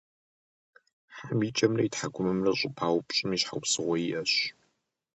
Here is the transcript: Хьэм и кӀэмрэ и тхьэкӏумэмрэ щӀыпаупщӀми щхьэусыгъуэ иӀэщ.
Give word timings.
Хьэм 1.15 1.39
и 1.47 1.49
кӀэмрэ 1.55 1.83
и 1.85 1.89
тхьэкӏумэмрэ 1.93 2.51
щӀыпаупщӀми 2.59 3.37
щхьэусыгъуэ 3.41 3.97
иӀэщ. 4.07 4.33